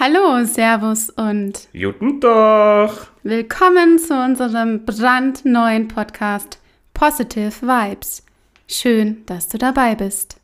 Hallo, 0.00 0.44
Servus 0.44 1.10
und 1.10 1.68
Guten 1.72 2.20
Tag. 2.20 3.08
willkommen 3.24 3.98
zu 3.98 4.14
unserem 4.14 4.84
brandneuen 4.84 5.88
Podcast 5.88 6.60
Positive 6.94 7.50
Vibes. 7.62 8.24
Schön, 8.68 9.26
dass 9.26 9.48
du 9.48 9.58
dabei 9.58 9.96
bist. 9.96 10.37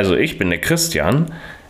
Also 0.00 0.16
ich 0.16 0.38
bin 0.38 0.48
der 0.48 0.62
Christian. 0.62 1.26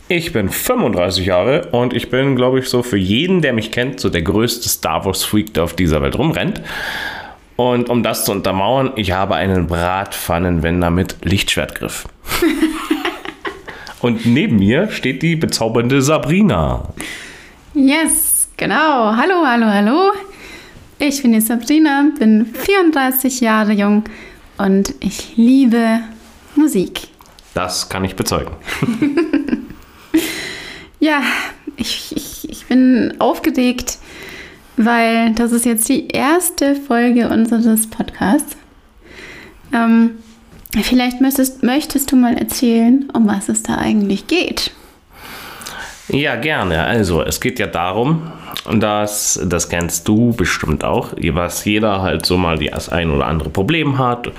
Ich 0.07 0.33
bin 0.33 0.51
35 0.51 1.27
Jahre 1.27 1.69
und 1.73 1.93
ich 1.93 2.11
bin, 2.11 2.37
glaube 2.37 2.61
ich, 2.61 2.69
so 2.69 2.85
für 2.85 2.97
jeden, 2.97 3.43
der 3.43 3.53
mich 3.53 3.73
kennt, 3.73 3.99
so 3.99 4.09
der 4.09 4.23
größte 4.23 4.69
Star 4.69 5.05
Wars 5.05 5.25
Freak, 5.25 5.53
der 5.55 5.65
auf 5.65 5.75
dieser 5.75 6.01
Welt 6.01 6.17
rumrennt. 6.17 6.61
Und 7.57 7.89
um 7.89 8.05
das 8.05 8.25
zu 8.25 8.31
untermauern, 8.31 8.93
ich 8.95 9.11
habe 9.11 9.35
einen 9.35 9.67
Bratpfannenwender 9.67 10.91
mit 10.91 11.17
Lichtschwertgriff. 11.25 12.07
und 14.01 14.27
neben 14.27 14.61
mir 14.61 14.93
steht 14.93 15.23
die 15.23 15.35
bezaubernde 15.35 16.01
Sabrina. 16.01 16.89
Yes, 17.75 18.49
genau. 18.57 19.17
Hallo, 19.17 19.45
hallo, 19.45 19.67
hallo. 19.67 20.13
Ich 21.01 21.21
bin 21.23 21.33
die 21.33 21.41
Sabrina, 21.41 22.11
bin 22.17 22.47
34 22.47 23.41
Jahre 23.41 23.73
jung 23.73 24.05
und 24.57 24.95
ich 25.01 25.37
liebe 25.37 25.99
Musik. 26.55 27.09
Das 27.55 27.89
kann 27.89 28.05
ich 28.05 28.17
bezeugen. 28.17 28.53
Ja, 31.01 31.23
ich, 31.77 32.15
ich, 32.15 32.49
ich 32.49 32.67
bin 32.67 33.15
aufgeregt, 33.19 33.97
weil 34.77 35.33
das 35.33 35.51
ist 35.51 35.65
jetzt 35.65 35.89
die 35.89 36.09
erste 36.09 36.77
Folge 36.77 37.31
unseres 37.31 37.89
Podcasts. 37.89 38.55
Ähm, 39.73 40.11
vielleicht 40.83 41.23
möchtest, 41.23 41.63
möchtest 41.63 42.13
du 42.13 42.17
mal 42.17 42.37
erzählen, 42.37 43.09
um 43.15 43.27
was 43.27 43.49
es 43.49 43.63
da 43.63 43.79
eigentlich 43.79 44.27
geht. 44.27 44.73
Ja, 46.09 46.37
gerne. 46.37 46.85
Also, 46.85 47.23
es 47.23 47.41
geht 47.41 47.59
ja 47.59 47.67
darum, 47.67 48.31
dass, 48.71 49.41
das 49.43 49.71
kennst 49.71 50.07
du 50.07 50.33
bestimmt 50.35 50.85
auch, 50.85 51.13
was 51.17 51.65
jeder 51.65 52.03
halt 52.03 52.27
so 52.27 52.37
mal 52.37 52.59
das 52.59 52.91
ein 52.91 53.11
oder 53.11 53.27
andere 53.27 53.49
Problem 53.49 53.97
hat. 53.97 54.31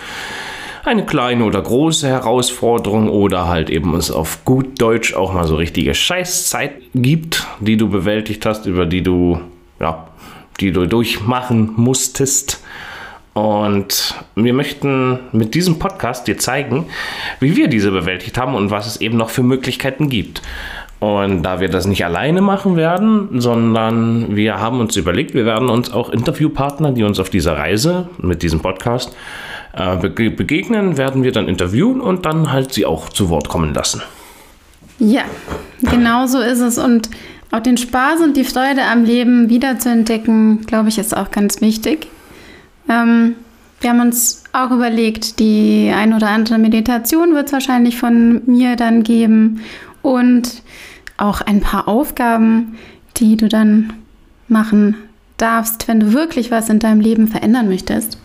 Eine 0.84 1.06
kleine 1.06 1.44
oder 1.44 1.62
große 1.62 2.08
Herausforderung 2.08 3.08
oder 3.08 3.48
halt 3.48 3.70
eben 3.70 3.94
es 3.94 4.10
auf 4.10 4.44
gut 4.46 4.82
Deutsch 4.82 5.14
auch 5.14 5.32
mal 5.32 5.46
so 5.46 5.56
richtige 5.56 5.94
Scheißzeit 5.94 6.72
gibt, 6.96 7.46
die 7.60 7.78
du 7.78 7.88
bewältigt 7.88 8.48
hast, 8.48 8.66
über 8.66 8.88
die 8.88 9.04
du, 9.04 9.40
ja, 9.80 10.08
die 10.60 10.72
du 10.72 10.88
durchmachen 10.88 11.74
musstest. 11.76 12.64
Und 13.34 14.16
wir 14.36 14.54
möchten 14.54 15.20
mit 15.32 15.54
diesem 15.54 15.78
Podcast 15.78 16.28
dir 16.28 16.40
zeigen, 16.40 16.88
wie 17.40 17.56
wir 17.56 17.68
diese 17.68 17.92
bewältigt 17.92 18.40
haben 18.40 18.56
und 18.56 18.72
was 18.72 18.88
es 18.88 19.00
eben 19.00 19.18
noch 19.18 19.30
für 19.30 19.44
Möglichkeiten 19.44 20.10
gibt. 20.10 20.42
Und 21.02 21.42
da 21.42 21.60
wir 21.60 21.68
das 21.68 21.88
nicht 21.88 22.06
alleine 22.06 22.42
machen 22.42 22.76
werden, 22.76 23.42
sondern 23.42 24.36
wir 24.36 24.60
haben 24.60 24.80
uns 24.80 24.96
überlegt, 24.96 25.34
wir 25.34 25.46
werden 25.46 25.68
uns 25.68 25.92
auch 25.92 26.12
Interviewpartner, 26.12 26.92
die 26.92 27.04
uns 27.04 27.20
auf 27.20 27.32
dieser 27.32 27.58
Reise 27.58 28.08
mit 28.20 28.44
diesem 28.44 28.60
Podcast 28.60 29.16
äh, 29.74 29.98
bege- 29.98 30.36
begegnen, 30.36 30.98
werden 30.98 31.24
wir 31.24 31.32
dann 31.32 31.48
interviewen 31.48 32.02
und 32.02 32.28
dann 32.28 32.54
halt 32.54 32.72
sie 32.72 32.86
auch 32.86 33.10
zu 33.10 33.30
Wort 33.30 33.50
kommen 33.50 33.74
lassen. 33.74 34.04
Ja, 35.00 35.24
genau 35.82 36.28
so 36.28 36.40
ist 36.40 36.60
es. 36.60 36.78
Und 36.78 37.10
auch 37.50 37.62
den 37.62 37.78
Spaß 37.78 38.22
und 38.22 38.38
die 38.38 38.44
Freude 38.44 38.84
am 38.84 39.04
Leben 39.04 39.50
wiederzuentdecken, 39.50 40.68
glaube 40.68 40.90
ich, 40.90 41.00
ist 41.00 41.18
auch 41.18 41.32
ganz 41.32 41.62
wichtig. 41.62 42.10
Ähm, 42.88 43.34
wir 43.80 43.90
haben 43.90 44.02
uns 44.02 44.44
auch 44.54 44.70
überlegt, 44.70 45.40
die 45.40 45.92
ein 45.92 46.14
oder 46.14 46.28
andere 46.30 46.60
Meditation 46.60 47.34
wird 47.34 47.48
es 47.48 47.54
wahrscheinlich 47.54 47.98
von 47.98 48.44
mir 48.46 48.76
dann 48.76 49.02
geben 49.02 49.62
und 50.04 50.62
auch 51.22 51.42
ein 51.42 51.62
paar 51.62 51.88
Aufgaben, 51.88 52.78
die 53.18 53.38
du 53.38 53.48
dann 53.48 53.94
machen 54.48 54.96
darfst, 55.38 55.88
wenn 55.88 56.00
du 56.00 56.14
wirklich 56.14 56.52
was 56.52 56.70
in 56.70 56.80
deinem 56.80 57.00
Leben 57.00 57.28
verändern 57.28 57.68
möchtest. 57.70 58.18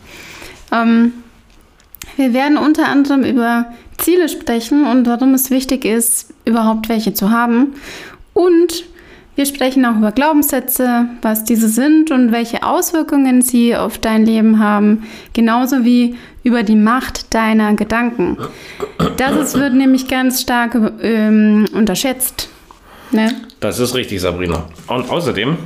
Ähm, 0.72 1.12
wir 2.16 2.32
werden 2.32 2.56
unter 2.56 2.88
anderem 2.88 3.24
über 3.24 3.66
Ziele 3.98 4.28
sprechen 4.28 4.86
und 4.86 5.06
warum 5.06 5.34
es 5.34 5.50
wichtig 5.50 5.84
ist, 5.84 6.32
überhaupt 6.44 6.88
welche 6.88 7.14
zu 7.14 7.30
haben. 7.30 7.74
Und 8.32 8.84
wir 9.34 9.44
sprechen 9.44 9.84
auch 9.84 9.96
über 9.96 10.12
Glaubenssätze, 10.12 11.08
was 11.20 11.44
diese 11.44 11.68
sind 11.68 12.10
und 12.10 12.32
welche 12.32 12.62
Auswirkungen 12.62 13.42
sie 13.42 13.76
auf 13.76 13.98
dein 13.98 14.24
Leben 14.24 14.58
haben, 14.58 15.04
genauso 15.34 15.84
wie 15.84 16.16
über 16.42 16.62
die 16.62 16.76
Macht 16.76 17.34
deiner 17.34 17.74
Gedanken. 17.74 18.38
Das 19.18 19.36
ist, 19.36 19.58
wird 19.58 19.74
nämlich 19.74 20.08
ganz 20.08 20.40
stark 20.40 20.78
ähm, 21.02 21.66
unterschätzt. 21.74 22.48
Ne? 23.11 23.34
Das 23.61 23.78
ist 23.78 23.94
richtig, 23.94 24.21
Sabrina. 24.21 24.67
Und 24.87 25.11
außerdem 25.11 25.56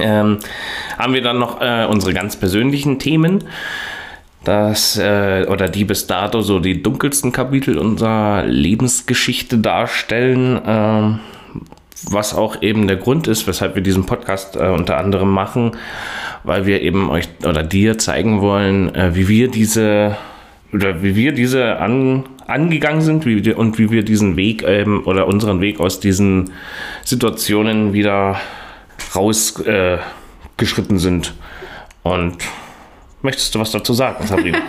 ähm, 0.00 0.38
haben 0.98 1.14
wir 1.14 1.22
dann 1.22 1.38
noch 1.38 1.60
äh, 1.60 1.86
unsere 1.86 2.14
ganz 2.14 2.36
persönlichen 2.36 2.98
Themen. 2.98 3.44
Das 4.44 4.96
äh, 4.96 5.46
oder 5.48 5.68
die 5.68 5.84
bis 5.84 6.06
dato 6.06 6.40
so 6.40 6.60
die 6.60 6.82
dunkelsten 6.82 7.30
Kapitel 7.30 7.76
unserer 7.76 8.44
Lebensgeschichte 8.44 9.58
darstellen. 9.58 10.60
Ähm, 10.64 11.20
was 12.08 12.34
auch 12.34 12.62
eben 12.62 12.86
der 12.86 12.96
Grund 12.96 13.28
ist, 13.28 13.46
weshalb 13.46 13.74
wir 13.74 13.82
diesen 13.82 14.06
Podcast 14.06 14.56
äh, 14.56 14.68
unter 14.68 14.96
anderem 14.96 15.30
machen, 15.30 15.72
weil 16.44 16.64
wir 16.64 16.80
eben 16.80 17.10
euch 17.10 17.28
oder 17.44 17.62
dir 17.62 17.98
zeigen 17.98 18.40
wollen, 18.40 18.94
äh, 18.94 19.14
wie 19.14 19.28
wir 19.28 19.50
diese 19.50 20.16
oder 20.72 21.02
wie 21.02 21.16
wir 21.16 21.32
diese 21.32 21.78
an, 21.78 22.24
angegangen 22.46 23.00
sind 23.00 23.26
wie 23.26 23.44
wir, 23.44 23.58
und 23.58 23.78
wie 23.78 23.90
wir 23.90 24.02
diesen 24.04 24.36
Weg 24.36 24.62
ähm, 24.66 25.02
oder 25.04 25.26
unseren 25.26 25.60
Weg 25.60 25.80
aus 25.80 26.00
diesen 26.00 26.50
Situationen 27.04 27.92
wieder 27.92 28.40
rausgeschritten 29.14 30.96
äh, 30.96 30.98
sind. 30.98 31.34
Und 32.02 32.36
möchtest 33.22 33.54
du 33.54 33.60
was 33.60 33.70
dazu 33.70 33.94
sagen, 33.94 34.26
Sabrina? 34.26 34.58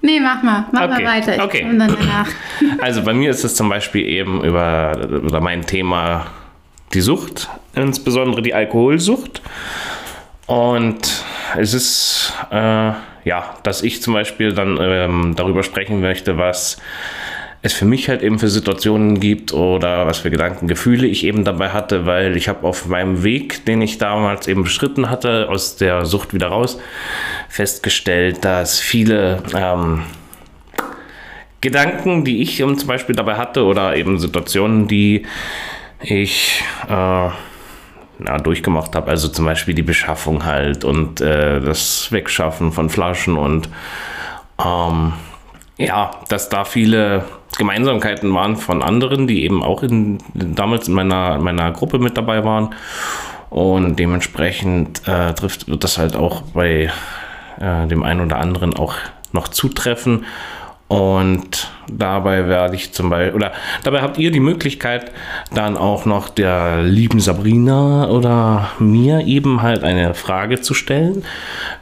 Nee, 0.00 0.20
mach 0.20 0.42
mal, 0.44 0.66
mach 0.70 0.82
Okay, 0.82 1.02
mal 1.02 1.04
weiter. 1.04 1.34
Ich 1.34 1.42
okay. 1.42 1.62
komme 1.62 1.78
dann 1.78 1.96
danach. 1.98 2.28
Also 2.80 3.02
bei 3.02 3.12
mir 3.12 3.30
ist 3.30 3.42
es 3.42 3.56
zum 3.56 3.68
Beispiel 3.68 4.06
eben 4.06 4.44
über, 4.44 4.96
über 5.08 5.40
mein 5.40 5.66
Thema 5.66 6.28
die 6.94 7.00
Sucht, 7.00 7.48
insbesondere 7.74 8.42
die 8.42 8.54
Alkoholsucht. 8.54 9.42
Und 10.46 11.24
es 11.56 11.74
ist, 11.74 12.32
äh, 12.50 12.92
ja, 13.28 13.54
dass 13.62 13.82
ich 13.82 14.00
zum 14.00 14.14
Beispiel 14.14 14.54
dann 14.54 14.78
ähm, 14.80 15.34
darüber 15.36 15.62
sprechen 15.62 16.00
möchte, 16.00 16.38
was 16.38 16.78
es 17.60 17.74
für 17.74 17.84
mich 17.84 18.08
halt 18.08 18.22
eben 18.22 18.38
für 18.38 18.48
Situationen 18.48 19.20
gibt 19.20 19.52
oder 19.52 20.06
was 20.06 20.18
für 20.18 20.30
Gedanken, 20.30 20.66
Gefühle 20.66 21.06
ich 21.06 21.24
eben 21.24 21.44
dabei 21.44 21.70
hatte, 21.70 22.06
weil 22.06 22.36
ich 22.36 22.48
habe 22.48 22.66
auf 22.66 22.86
meinem 22.86 23.22
Weg, 23.24 23.66
den 23.66 23.82
ich 23.82 23.98
damals 23.98 24.48
eben 24.48 24.62
beschritten 24.62 25.10
hatte, 25.10 25.48
aus 25.50 25.76
der 25.76 26.06
Sucht 26.06 26.32
wieder 26.32 26.48
raus, 26.48 26.80
festgestellt, 27.48 28.44
dass 28.46 28.80
viele 28.80 29.42
ähm, 29.54 30.04
Gedanken, 31.60 32.24
die 32.24 32.40
ich 32.40 32.56
zum 32.56 32.86
Beispiel 32.86 33.14
dabei 33.14 33.34
hatte 33.34 33.64
oder 33.64 33.94
eben 33.96 34.18
Situationen, 34.18 34.88
die 34.88 35.26
ich 36.00 36.62
äh, 36.88 37.28
na, 38.18 38.38
durchgemacht 38.38 38.94
habe, 38.94 39.10
also 39.10 39.28
zum 39.28 39.44
Beispiel 39.44 39.74
die 39.74 39.82
Beschaffung 39.82 40.44
halt 40.44 40.84
und 40.84 41.20
äh, 41.20 41.60
das 41.60 42.10
Wegschaffen 42.12 42.72
von 42.72 42.90
Flaschen 42.90 43.36
und 43.36 43.68
ähm, 44.64 45.12
ja, 45.78 46.10
dass 46.28 46.48
da 46.48 46.64
viele 46.64 47.24
Gemeinsamkeiten 47.56 48.34
waren 48.34 48.56
von 48.56 48.82
anderen, 48.82 49.26
die 49.26 49.44
eben 49.44 49.62
auch 49.62 49.82
in, 49.82 50.18
damals 50.34 50.88
in 50.88 50.94
meiner, 50.94 51.38
meiner 51.38 51.70
Gruppe 51.72 51.98
mit 51.98 52.16
dabei 52.16 52.44
waren. 52.44 52.74
Und 53.48 53.96
dementsprechend 53.96 55.06
äh, 55.08 55.32
trifft, 55.32 55.68
wird 55.68 55.82
das 55.82 55.96
halt 55.96 56.16
auch 56.16 56.42
bei 56.42 56.90
äh, 57.60 57.86
dem 57.86 58.02
einen 58.02 58.20
oder 58.20 58.38
anderen 58.38 58.74
auch 58.74 58.94
noch 59.32 59.48
zutreffen. 59.48 60.26
Und 60.88 61.70
dabei 61.86 62.48
werde 62.48 62.74
ich 62.74 62.92
zum 62.92 63.10
Beispiel, 63.10 63.34
oder 63.34 63.52
dabei 63.84 64.00
habt 64.00 64.16
ihr 64.16 64.30
die 64.30 64.40
Möglichkeit, 64.40 65.12
dann 65.52 65.76
auch 65.76 66.06
noch 66.06 66.30
der 66.30 66.82
lieben 66.82 67.20
Sabrina 67.20 68.08
oder 68.08 68.70
mir 68.78 69.26
eben 69.26 69.60
halt 69.60 69.84
eine 69.84 70.14
Frage 70.14 70.62
zu 70.62 70.72
stellen. 70.72 71.24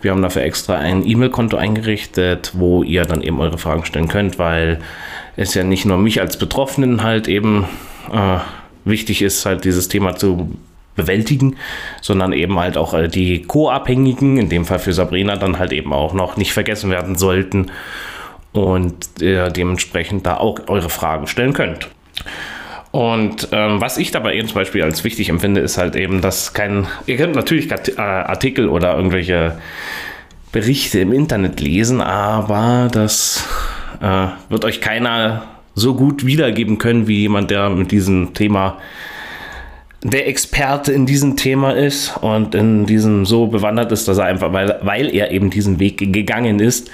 Wir 0.03 0.11
haben 0.11 0.23
dafür 0.23 0.43
extra 0.43 0.75
ein 0.75 1.07
E-Mail-Konto 1.07 1.57
eingerichtet, 1.57 2.51
wo 2.55 2.83
ihr 2.83 3.05
dann 3.05 3.23
eben 3.23 3.39
eure 3.39 3.59
Fragen 3.59 3.85
stellen 3.85 4.09
könnt, 4.09 4.41
weil 4.41 4.81
es 5.37 5.55
ja 5.55 5.63
nicht 5.63 5.85
nur 5.85 5.99
mich 5.99 6.21
als 6.21 6.37
Betroffenen 6.37 7.05
halt 7.05 7.29
eben 7.29 7.67
äh, 8.13 8.39
wichtig 8.85 9.23
ist, 9.23 9.47
halt 9.47 9.65
dieses 9.65 9.87
Thema 9.87 10.17
zu 10.17 10.57
bewältigen, 10.97 11.57
sondern 12.01 12.33
eben 12.33 12.59
halt 12.59 12.77
auch 12.77 12.95
die 13.07 13.43
Co-Abhängigen, 13.43 14.39
in 14.39 14.49
dem 14.49 14.65
Fall 14.65 14.81
für 14.81 14.93
Sabrina, 14.95 15.37
dann 15.37 15.61
halt 15.61 15.73
eben 15.73 15.93
auch 15.93 16.13
noch 16.13 16.37
nicht 16.37 16.53
vergessen 16.53 16.91
werden 16.91 17.17
sollten 17.17 17.71
und 18.65 19.23
äh, 19.23 19.51
dementsprechend 19.51 20.27
da 20.27 20.37
auch 20.37 20.61
eure 20.69 20.91
Fragen 20.91 21.27
stellen 21.27 21.53
könnt. 21.53 21.89
Und 22.91 23.49
ähm, 23.53 23.81
was 23.81 23.99
ich 23.99 24.11
dabei 24.11 24.37
eben 24.37 24.49
zum 24.49 24.55
Beispiel 24.55 24.83
als 24.83 25.05
wichtig 25.05 25.29
empfinde, 25.29 25.61
ist 25.61 25.77
halt 25.77 25.97
eben, 25.97 26.23
dass 26.23 26.55
kein, 26.55 26.87
ihr 27.07 27.17
könnt 27.17 27.35
natürlich 27.35 27.71
äh, 27.71 28.01
Artikel 28.01 28.69
oder 28.69 28.97
irgendwelche 28.97 29.59
Berichte 30.53 31.01
im 31.01 31.13
Internet 31.13 31.61
lesen, 31.61 32.01
aber 32.01 32.89
das 32.91 33.45
äh, 34.01 34.29
wird 34.49 34.65
euch 34.65 34.81
keiner 34.81 35.45
so 35.75 35.95
gut 35.95 36.25
wiedergeben 36.25 36.79
können 36.79 37.07
wie 37.07 37.21
jemand, 37.21 37.51
der 37.51 37.69
mit 37.69 37.91
diesem 37.91 38.33
Thema 38.33 38.79
der 40.03 40.29
Experte 40.29 40.93
in 40.93 41.05
diesem 41.05 41.37
Thema 41.37 41.73
ist 41.73 42.17
und 42.21 42.55
in 42.55 42.87
diesem 42.87 43.27
so 43.27 43.47
bewandert 43.47 43.93
ist, 43.93 44.09
dass 44.09 44.19
er 44.19 44.25
einfach, 44.25 44.53
weil, 44.53 44.79
weil 44.83 45.15
er 45.15 45.31
eben 45.33 45.51
diesen 45.51 45.81
Weg 45.81 45.99
gegangen 45.99 46.61
ist. 46.61 46.91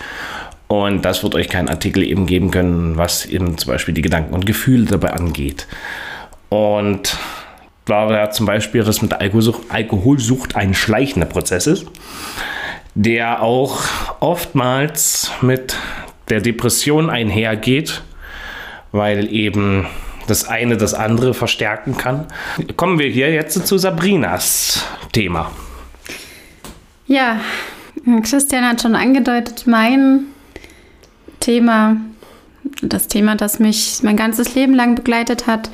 Und 0.72 1.04
das 1.04 1.22
wird 1.22 1.34
euch 1.34 1.50
kein 1.50 1.68
Artikel 1.68 2.02
eben 2.02 2.24
geben 2.24 2.50
können, 2.50 2.96
was 2.96 3.26
eben 3.26 3.58
zum 3.58 3.70
Beispiel 3.70 3.92
die 3.92 4.00
Gedanken 4.00 4.32
und 4.32 4.46
Gefühle 4.46 4.86
dabei 4.86 5.12
angeht. 5.12 5.66
Und 6.48 7.18
da 7.84 8.10
ja 8.10 8.30
zum 8.30 8.46
Beispiel 8.46 8.82
das 8.82 9.02
mit 9.02 9.12
Alkoholsucht, 9.12 9.64
Alkoholsucht 9.68 10.56
ein 10.56 10.72
schleichender 10.72 11.26
Prozess 11.26 11.66
ist, 11.66 11.84
der 12.94 13.42
auch 13.42 13.82
oftmals 14.20 15.30
mit 15.42 15.76
der 16.30 16.40
Depression 16.40 17.10
einhergeht, 17.10 18.02
weil 18.92 19.30
eben 19.30 19.86
das 20.26 20.48
eine 20.48 20.78
das 20.78 20.94
andere 20.94 21.34
verstärken 21.34 21.98
kann. 21.98 22.28
Kommen 22.76 22.98
wir 22.98 23.10
hier 23.10 23.30
jetzt 23.30 23.66
zu 23.66 23.76
Sabrinas 23.76 24.86
Thema. 25.12 25.50
Ja, 27.08 27.40
Christian 28.22 28.64
hat 28.64 28.80
schon 28.80 28.94
angedeutet, 28.94 29.64
mein 29.66 30.31
Thema, 31.42 31.96
das 32.80 33.08
Thema, 33.08 33.34
das 33.34 33.58
mich 33.58 34.00
mein 34.02 34.16
ganzes 34.16 34.54
Leben 34.54 34.74
lang 34.74 34.94
begleitet 34.94 35.46
hat, 35.46 35.70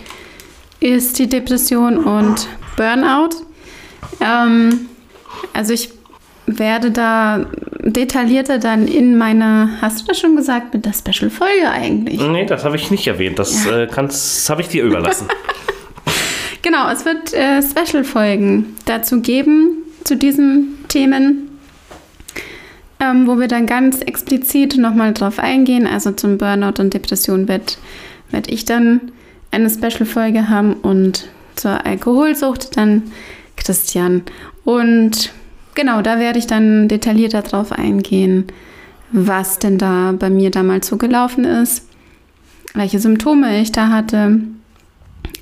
ist 0.81 1.19
die 1.19 1.29
Depression 1.29 1.99
und 1.99 2.49
Burnout. 2.77 3.37
Ähm, 4.21 4.89
also 5.53 5.73
ich 5.73 5.91
werde 6.47 6.91
da 6.91 7.47
detaillierter 7.81 8.59
dann 8.59 8.89
in 8.89 9.19
meiner, 9.19 9.81
hast 9.81 10.01
du 10.01 10.07
das 10.07 10.19
schon 10.19 10.35
gesagt, 10.35 10.75
mit 10.75 10.85
der 10.85 10.93
Special-Folge 10.93 11.71
eigentlich? 11.71 12.21
Nee, 12.21 12.47
das 12.47 12.65
habe 12.65 12.77
ich 12.77 12.91
nicht 12.91 13.07
erwähnt. 13.07 13.39
Das, 13.39 13.67
ja. 13.67 13.83
äh, 13.83 13.87
das 13.87 14.49
habe 14.49 14.63
ich 14.63 14.69
dir 14.69 14.85
überlassen. 14.85 15.29
genau, 16.63 16.89
es 16.91 17.05
wird 17.05 17.35
äh, 17.35 17.61
Special-Folgen 17.63 18.77
dazu 18.87 19.21
geben, 19.21 19.83
zu 20.05 20.17
diesen 20.17 20.85
Themen, 20.89 21.48
ähm, 23.01 23.27
wo 23.27 23.39
wir 23.39 23.49
dann 23.49 23.67
ganz 23.67 24.01
explizit 24.01 24.77
nochmal 24.77 25.13
drauf 25.13 25.39
eingehen. 25.39 25.87
Also 25.87 26.13
zum 26.13 26.39
Burnout 26.39 26.81
und 26.81 26.95
Depression 26.95 27.49
werde 27.49 27.75
werd 28.31 28.49
ich 28.49 28.65
dann 28.65 29.13
eine 29.51 29.71
Special-Folge 29.71 30.49
haben 30.51 30.75
und 30.75 31.29
zur 31.55 31.87
Alkoholsucht 31.87 32.77
dann 32.77 33.05
Christian. 33.57 34.23
Und 34.65 35.33
Genau, 35.79 36.03
da 36.03 36.19
werde 36.19 36.41
ich 36.41 36.49
dann 36.49 36.89
detaillierter 36.89 37.43
drauf 37.43 37.71
eingehen, 37.71 38.47
was 39.13 39.61
denn 39.61 39.79
da 39.79 40.11
bei 40.11 40.29
mir 40.29 40.51
damals 40.51 40.89
so 40.89 40.97
gelaufen 40.97 41.45
ist, 41.45 41.87
welche 42.75 42.99
Symptome 42.99 43.61
ich 43.61 43.71
da 43.71 43.89
hatte. 43.89 44.41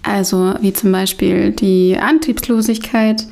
Also 0.02 0.52
wie 0.60 0.74
zum 0.74 0.92
Beispiel 0.92 1.52
die 1.52 1.96
Antriebslosigkeit, 1.98 3.26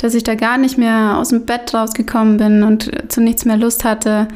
dass 0.00 0.14
ich 0.14 0.24
da 0.24 0.34
gar 0.34 0.56
nicht 0.56 0.78
mehr 0.78 1.18
aus 1.18 1.28
dem 1.28 1.44
Bett 1.44 1.74
rausgekommen 1.74 2.38
bin 2.38 2.62
und 2.62 2.90
zu 3.12 3.20
nichts 3.20 3.44
mehr 3.44 3.58
Lust 3.58 3.84
hatte. 3.84 4.28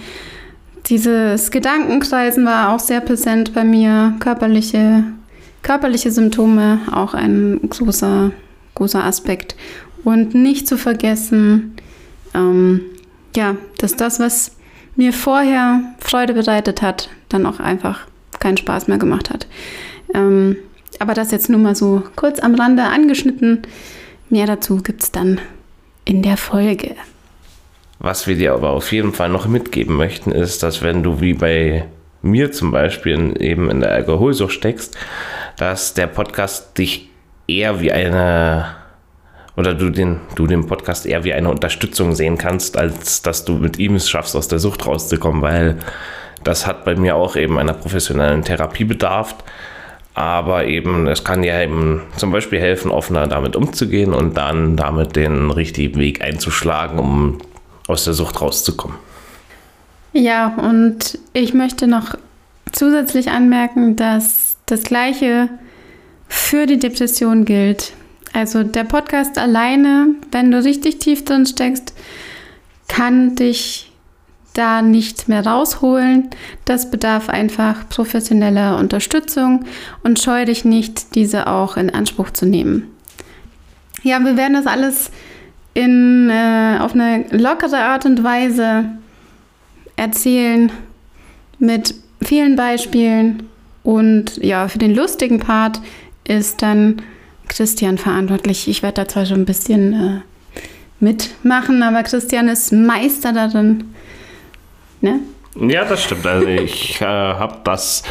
Dieses 0.86 1.50
Gedankenkreisen 1.50 2.44
war 2.44 2.74
auch 2.74 2.80
sehr 2.80 3.00
präsent 3.00 3.54
bei 3.54 3.64
mir. 3.64 4.14
Körperliche, 4.20 5.04
körperliche 5.62 6.10
Symptome 6.10 6.80
auch 6.92 7.14
ein 7.14 7.60
großer, 7.70 8.32
großer 8.74 9.02
Aspekt. 9.02 9.56
Und 10.04 10.34
nicht 10.34 10.68
zu 10.68 10.76
vergessen, 10.76 11.74
ähm, 12.34 12.82
ja, 13.34 13.56
dass 13.78 13.96
das, 13.96 14.20
was 14.20 14.56
mir 14.96 15.14
vorher 15.14 15.80
Freude 15.98 16.34
bereitet 16.34 16.82
hat, 16.82 17.08
dann 17.30 17.46
auch 17.46 17.58
einfach 17.58 18.00
keinen 18.38 18.58
Spaß 18.58 18.86
mehr 18.86 18.98
gemacht 18.98 19.30
hat. 19.30 19.46
Ähm, 20.12 20.56
aber 20.98 21.14
das 21.14 21.30
jetzt 21.30 21.48
nur 21.48 21.58
mal 21.58 21.74
so 21.74 22.02
kurz 22.16 22.38
am 22.38 22.54
Rande 22.54 22.82
angeschnitten. 22.82 23.62
Mehr 24.28 24.46
dazu 24.46 24.76
gibt 24.82 25.02
es 25.02 25.10
dann 25.10 25.40
in 26.04 26.22
der 26.22 26.36
Folge. 26.36 26.94
Was 27.98 28.26
wir 28.26 28.36
dir 28.36 28.52
aber 28.54 28.70
auf 28.70 28.92
jeden 28.92 29.12
Fall 29.12 29.28
noch 29.28 29.46
mitgeben 29.46 29.96
möchten, 29.96 30.30
ist, 30.30 30.62
dass 30.62 30.82
wenn 30.82 31.02
du 31.02 31.20
wie 31.20 31.34
bei 31.34 31.86
mir 32.22 32.52
zum 32.52 32.70
Beispiel 32.70 33.34
eben 33.40 33.70
in 33.70 33.80
der 33.80 33.92
Alkoholsucht 33.92 34.52
steckst, 34.52 34.96
dass 35.56 35.94
der 35.94 36.06
Podcast 36.06 36.76
dich 36.78 37.10
eher 37.46 37.80
wie 37.80 37.92
eine 37.92 38.76
oder 39.56 39.74
du 39.74 39.90
den, 39.90 40.20
du 40.34 40.46
den 40.46 40.66
Podcast 40.66 41.06
eher 41.06 41.22
wie 41.22 41.32
eine 41.32 41.48
Unterstützung 41.48 42.14
sehen 42.14 42.38
kannst, 42.38 42.76
als 42.76 43.22
dass 43.22 43.44
du 43.44 43.54
mit 43.54 43.78
ihm 43.78 43.94
es 43.94 44.10
schaffst, 44.10 44.34
aus 44.34 44.48
der 44.48 44.58
Sucht 44.58 44.86
rauszukommen, 44.86 45.42
weil 45.42 45.76
das 46.42 46.66
hat 46.66 46.84
bei 46.84 46.96
mir 46.96 47.14
auch 47.14 47.36
eben 47.36 47.58
einer 47.58 47.72
professionellen 47.72 48.42
Therapie 48.42 48.84
bedarf. 48.84 49.36
Aber 50.14 50.66
eben, 50.66 51.08
es 51.08 51.24
kann 51.24 51.42
ja 51.42 51.60
eben 51.60 52.02
zum 52.16 52.30
Beispiel 52.30 52.60
helfen, 52.60 52.92
offener 52.92 53.26
damit 53.26 53.56
umzugehen 53.56 54.14
und 54.14 54.36
dann 54.36 54.76
damit 54.76 55.16
den 55.16 55.50
richtigen 55.50 55.98
Weg 55.98 56.22
einzuschlagen, 56.22 56.98
um 57.00 57.38
aus 57.88 58.04
der 58.04 58.14
Sucht 58.14 58.40
rauszukommen. 58.40 58.96
Ja, 60.12 60.54
und 60.56 61.18
ich 61.32 61.54
möchte 61.54 61.88
noch 61.88 62.14
zusätzlich 62.70 63.30
anmerken, 63.30 63.96
dass 63.96 64.56
das 64.66 64.84
Gleiche 64.84 65.48
für 66.28 66.66
die 66.66 66.78
Depression 66.78 67.44
gilt. 67.44 67.92
Also 68.32 68.62
der 68.62 68.84
Podcast 68.84 69.38
alleine, 69.38 70.08
wenn 70.30 70.50
du 70.50 70.62
richtig 70.62 71.00
tief 71.00 71.24
drin 71.24 71.46
steckst, 71.46 71.94
kann 72.88 73.34
dich 73.34 73.92
da 74.54 74.82
nicht 74.82 75.28
mehr 75.28 75.46
rausholen. 75.46 76.30
Das 76.64 76.90
bedarf 76.90 77.28
einfach 77.28 77.88
professioneller 77.88 78.78
Unterstützung 78.78 79.64
und 80.02 80.18
scheu 80.18 80.44
dich 80.44 80.64
nicht, 80.64 81.14
diese 81.14 81.46
auch 81.46 81.76
in 81.76 81.90
Anspruch 81.90 82.30
zu 82.30 82.46
nehmen. 82.46 82.88
Ja, 84.02 84.20
wir 84.20 84.36
werden 84.36 84.54
das 84.54 84.66
alles 84.66 85.10
in, 85.74 86.30
äh, 86.30 86.78
auf 86.80 86.94
eine 86.94 87.26
lockere 87.30 87.78
Art 87.78 88.06
und 88.06 88.22
Weise 88.22 88.84
erzählen 89.96 90.70
mit 91.58 91.94
vielen 92.22 92.56
Beispielen 92.56 93.48
und 93.82 94.38
ja, 94.38 94.68
für 94.68 94.78
den 94.78 94.94
lustigen 94.94 95.40
Part 95.40 95.80
ist 96.26 96.62
dann 96.62 97.02
Christian 97.48 97.98
verantwortlich. 97.98 98.66
Ich 98.68 98.82
werde 98.82 99.02
da 99.02 99.08
zwar 99.08 99.26
schon 99.26 99.42
ein 99.42 99.46
bisschen 99.46 99.92
äh, 99.92 100.20
mitmachen, 101.00 101.82
aber 101.82 102.02
Christian 102.02 102.48
ist 102.48 102.72
Meister 102.72 103.32
darin. 103.32 103.94
Ne? 105.04 105.20
Ja, 105.56 105.84
das 105.84 106.02
stimmt. 106.02 106.26
Also 106.26 106.46
ich 106.48 107.00
äh, 107.00 107.04
habe 107.04 107.58
das 107.62 108.02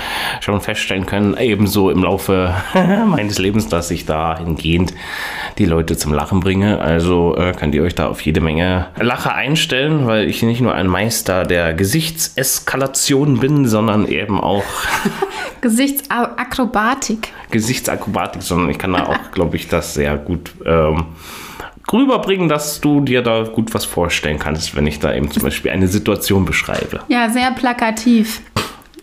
schon 0.42 0.62
feststellen 0.62 1.08
können, 1.08 1.36
ebenso 1.36 1.90
im 1.90 2.04
Laufe 2.04 2.54
meines 3.08 3.40
Lebens, 3.40 3.68
dass 3.68 3.90
ich 3.90 4.06
dahingehend 4.06 4.94
die 5.58 5.66
Leute 5.66 5.98
zum 5.98 6.14
Lachen 6.14 6.40
bringe. 6.40 6.80
Also 6.80 7.36
äh, 7.36 7.52
könnt 7.52 7.74
ihr 7.74 7.82
euch 7.82 7.96
da 7.96 8.08
auf 8.08 8.22
jede 8.22 8.42
Menge 8.42 8.88
Lache 8.98 9.34
einstellen, 9.34 10.06
weil 10.06 10.30
ich 10.30 10.44
nicht 10.44 10.62
nur 10.62 10.76
ein 10.76 10.88
Meister 10.88 11.44
der 11.44 11.74
Gesichtseskalation 11.74 13.40
bin, 13.40 13.68
sondern 13.68 14.08
eben 14.08 14.40
auch 14.40 14.64
Gesichtsakrobatik. 15.62 17.30
Gesichtsakrobatik, 17.50 18.44
sondern 18.44 18.70
ich 18.70 18.78
kann 18.78 18.94
da 18.94 19.08
auch, 19.08 19.32
glaube 19.34 19.58
ich, 19.58 19.68
das 19.68 19.96
sehr 19.96 20.16
gut 20.16 20.54
ähm, 20.66 21.08
rüberbringen, 21.92 22.50
dass 22.50 22.82
du 22.82 23.02
dir 23.02 23.22
da 23.22 23.44
gut 23.44 23.74
was 23.74 23.86
vorstellen 23.86 24.40
kannst, 24.40 24.76
wenn 24.76 24.88
ich 24.88 25.00
da 25.00 25.14
eben 25.14 25.32
zum 25.32 25.44
Beispiel 25.44 25.72
eine 25.72 25.88
Situation 25.88 26.46
beschreibe. 26.46 27.02
Ja, 27.08 27.30
sehr 27.30 27.52
plakativ. 27.52 28.42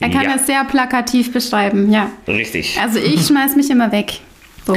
Er 0.01 0.09
kann 0.09 0.23
ja. 0.25 0.35
es 0.37 0.47
sehr 0.47 0.65
plakativ 0.65 1.33
beschreiben, 1.33 1.93
ja. 1.93 2.11
Richtig. 2.27 2.79
Also 2.81 2.99
ich 2.99 3.27
schmeiß 3.27 3.55
mich 3.57 3.71
immer 3.71 3.93
weg. 3.93 4.21
So. 4.67 4.75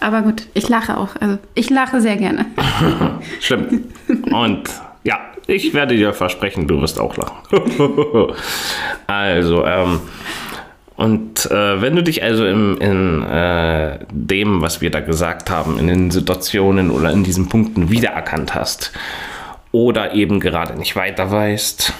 Aber 0.00 0.22
gut, 0.22 0.46
ich 0.54 0.68
lache 0.68 0.96
auch. 0.96 1.10
Also 1.20 1.38
ich 1.54 1.68
lache 1.68 2.00
sehr 2.00 2.16
gerne. 2.16 2.46
Schlimm. 3.40 3.84
Und 4.30 4.70
ja, 5.04 5.20
ich 5.46 5.74
werde 5.74 5.94
dir 5.94 6.12
versprechen, 6.12 6.66
du 6.66 6.80
wirst 6.80 6.98
auch 6.98 7.16
lachen. 7.16 7.36
also, 9.06 9.64
ähm, 9.64 10.00
und 10.96 11.50
äh, 11.50 11.82
wenn 11.82 11.94
du 11.94 12.02
dich 12.02 12.22
also 12.22 12.46
im, 12.46 12.78
in 12.80 13.22
äh, 13.22 13.98
dem, 14.10 14.62
was 14.62 14.80
wir 14.80 14.90
da 14.90 15.00
gesagt 15.00 15.50
haben, 15.50 15.78
in 15.78 15.88
den 15.88 16.10
Situationen 16.10 16.90
oder 16.90 17.10
in 17.10 17.22
diesen 17.22 17.48
Punkten 17.48 17.90
wiedererkannt 17.90 18.54
hast 18.54 18.92
oder 19.72 20.14
eben 20.14 20.40
gerade 20.40 20.74
nicht 20.78 20.96
weiter 20.96 21.30
weißt 21.30 21.92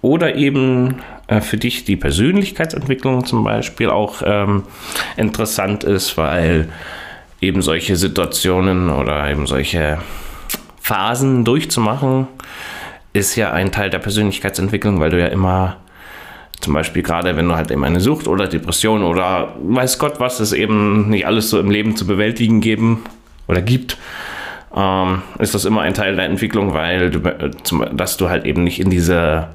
oder 0.00 0.36
eben 0.36 1.02
äh, 1.26 1.40
für 1.40 1.56
dich 1.56 1.84
die 1.84 1.96
Persönlichkeitsentwicklung 1.96 3.24
zum 3.24 3.42
Beispiel 3.42 3.90
auch 3.90 4.22
ähm, 4.24 4.62
interessant 5.16 5.82
ist, 5.82 6.16
weil 6.16 6.68
eben 7.40 7.62
solche 7.62 7.96
Situationen 7.96 8.90
oder 8.90 9.28
eben 9.28 9.48
solche 9.48 9.98
Phasen 10.80 11.44
durchzumachen, 11.44 12.28
ist 13.12 13.34
ja 13.34 13.50
ein 13.50 13.72
Teil 13.72 13.90
der 13.90 13.98
Persönlichkeitsentwicklung, 13.98 15.00
weil 15.00 15.10
du 15.10 15.18
ja 15.18 15.26
immer 15.26 15.78
zum 16.60 16.74
Beispiel 16.74 17.02
gerade, 17.02 17.36
wenn 17.36 17.48
du 17.48 17.56
halt 17.56 17.70
eben 17.70 17.84
eine 17.84 18.00
Sucht 18.00 18.28
oder 18.28 18.46
Depression 18.46 19.02
oder 19.02 19.54
weiß 19.62 19.98
Gott 19.98 20.20
was 20.20 20.40
es 20.40 20.52
eben 20.52 21.08
nicht 21.08 21.26
alles 21.26 21.50
so 21.50 21.58
im 21.58 21.70
Leben 21.70 21.96
zu 21.96 22.06
bewältigen 22.06 22.60
geben 22.60 23.02
oder 23.48 23.62
gibt, 23.62 23.96
ähm, 24.74 25.22
ist 25.38 25.54
das 25.54 25.64
immer 25.64 25.82
ein 25.82 25.94
Teil 25.94 26.16
der 26.16 26.26
Entwicklung, 26.26 26.74
weil 26.74 27.10
du, 27.10 27.20
äh, 27.20 27.50
dass 27.92 28.16
du 28.16 28.28
halt 28.28 28.44
eben 28.44 28.62
nicht 28.64 28.80
in 28.80 28.90
diese 28.90 29.48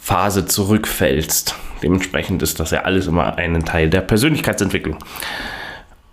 Phase 0.00 0.46
zurückfällst. 0.46 1.54
Dementsprechend 1.82 2.42
ist 2.42 2.60
das 2.60 2.70
ja 2.70 2.82
alles 2.82 3.06
immer 3.06 3.36
ein 3.36 3.64
Teil 3.64 3.90
der 3.90 4.00
Persönlichkeitsentwicklung. 4.00 4.96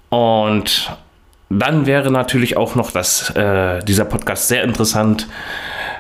Und 0.10 0.92
dann 1.50 1.86
wäre 1.86 2.12
natürlich 2.12 2.58
auch 2.58 2.76
noch 2.76 2.92
das, 2.92 3.30
äh, 3.32 3.80
dieser 3.84 4.06
Podcast 4.06 4.48
sehr 4.48 4.64
interessant 4.64 5.28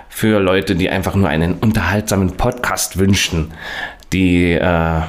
für 0.10 0.40
Leute, 0.40 0.76
die 0.76 0.90
einfach 0.90 1.16
nur 1.16 1.30
einen 1.30 1.54
unterhaltsamen 1.56 2.38
Podcast 2.38 2.98
wünschen, 2.98 3.54
die, 4.14 4.54
äh, 4.54 5.02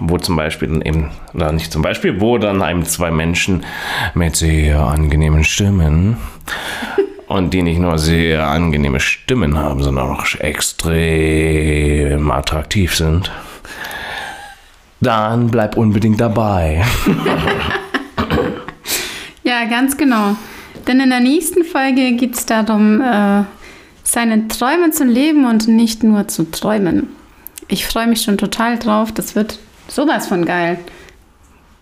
wo 0.00 0.18
zum 0.18 0.36
Beispiel 0.36 0.68
dann 0.68 0.82
eben, 0.82 1.10
oder 1.32 1.52
nicht 1.52 1.72
zum 1.72 1.82
Beispiel, 1.82 2.20
wo 2.20 2.38
dann 2.38 2.62
einem 2.62 2.84
zwei 2.84 3.10
Menschen 3.10 3.64
mit 4.14 4.36
sehr 4.36 4.80
angenehmen 4.80 5.44
Stimmen 5.44 6.16
und 7.26 7.54
die 7.54 7.62
nicht 7.62 7.78
nur 7.78 7.98
sehr 7.98 8.46
angenehme 8.46 9.00
Stimmen 9.00 9.58
haben, 9.58 9.82
sondern 9.82 10.10
auch 10.10 10.26
extrem 10.38 12.30
attraktiv 12.30 12.94
sind, 12.94 13.30
dann 15.00 15.48
bleib 15.48 15.76
unbedingt 15.76 16.20
dabei. 16.20 16.82
ja, 19.42 19.64
ganz 19.66 19.96
genau. 19.96 20.36
Denn 20.86 21.00
in 21.00 21.10
der 21.10 21.20
nächsten 21.20 21.64
Folge 21.64 22.12
geht 22.12 22.34
es 22.34 22.46
darum, 22.46 23.00
äh, 23.00 23.44
seine 24.02 24.48
Träume 24.48 24.90
zu 24.90 25.04
leben 25.04 25.46
und 25.46 25.66
nicht 25.66 26.02
nur 26.02 26.28
zu 26.28 26.50
träumen. 26.50 27.08
Ich 27.68 27.86
freue 27.86 28.06
mich 28.06 28.22
schon 28.22 28.38
total 28.38 28.78
drauf. 28.78 29.12
Das 29.12 29.34
wird 29.34 29.58
sowas 29.88 30.26
von 30.26 30.44
geil. 30.44 30.78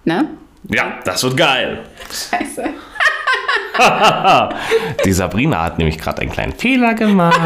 Ne? 0.05 0.29
Ja, 0.69 0.99
das 1.05 1.23
wird 1.23 1.37
geil. 1.37 1.81
Scheiße. 2.11 2.65
Die 5.05 5.13
Sabrina 5.13 5.63
hat 5.65 5.79
nämlich 5.79 5.99
gerade 5.99 6.23
einen 6.23 6.31
kleinen 6.31 6.53
Fehler 6.53 6.95
gemacht. 6.95 7.41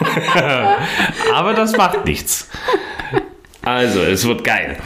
Aber 1.34 1.54
das 1.54 1.76
macht 1.76 2.04
nichts. 2.04 2.48
Also, 3.62 4.00
es 4.00 4.26
wird 4.26 4.42
geil. 4.42 4.78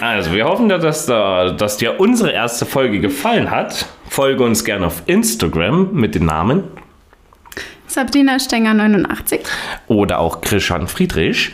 Also, 0.00 0.32
wir 0.32 0.44
hoffen, 0.46 0.68
dass, 0.68 1.06
dass 1.06 1.76
dir 1.76 2.00
unsere 2.00 2.30
erste 2.30 2.64
Folge 2.64 3.00
gefallen 3.00 3.50
hat. 3.50 3.86
Folge 4.08 4.44
uns 4.44 4.64
gerne 4.64 4.86
auf 4.86 5.02
Instagram 5.06 5.92
mit 5.92 6.14
dem 6.14 6.26
Namen 6.26 6.64
Sabrina 7.90 8.38
Stenger 8.38 8.72
89 8.74 9.40
oder 9.88 10.20
auch 10.20 10.40
Christian 10.40 10.86
Friedrich. 10.86 11.52